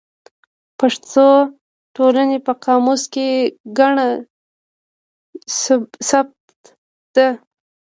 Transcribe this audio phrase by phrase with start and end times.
[0.03, 0.03] د
[0.79, 1.27] پښتو
[1.95, 3.27] ټولنې په قاموس کې
[3.77, 4.07] نګه
[6.07, 6.59] ثبت
[7.15, 7.27] ده.